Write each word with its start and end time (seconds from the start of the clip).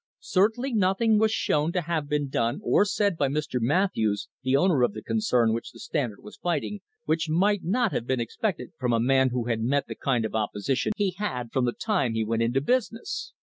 Certainly 0.23 0.73
nothing 0.73 1.19
was 1.19 1.31
shown 1.31 1.71
to 1.73 1.81
have 1.81 2.09
been 2.09 2.27
done 2.27 2.59
or 2.63 2.85
said 2.85 3.17
by 3.17 3.27
Mr. 3.27 3.59
Matthews, 3.61 4.29
the 4.41 4.57
owner 4.57 4.81
of 4.81 4.93
the 4.93 5.03
concern 5.03 5.53
which 5.53 5.69
the 5.71 5.79
Standard 5.79 6.23
was 6.23 6.37
fighting, 6.41 6.79
which 7.05 7.29
might 7.29 7.63
not 7.63 7.91
have 7.91 8.07
been 8.07 8.19
ex 8.19 8.35
pected 8.35 8.69
from 8.79 8.93
a 8.93 8.99
man 8.99 9.29
who 9.29 9.43
had 9.43 9.61
met 9.61 9.85
the 9.87 9.93
kind 9.93 10.25
of 10.25 10.33
opposition 10.33 10.91
he 10.97 11.11
had 11.19 11.51
from 11.51 11.65
the 11.65 11.71
time 11.73 12.15
he 12.15 12.25
went 12.25 12.41
into 12.41 12.61
business. 12.61 13.33